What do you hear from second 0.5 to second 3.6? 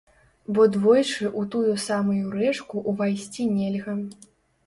Бо двойчы ў тую самую рэчку ўвайсці